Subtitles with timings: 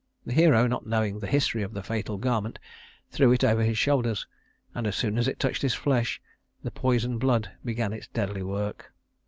[0.25, 2.57] The hero, not knowing the history of the fatal garment,
[3.11, 4.25] threw it over his shoulders,
[4.73, 6.19] and as soon as it touched his flesh,
[6.63, 8.93] the poisoned blood began its deadly work.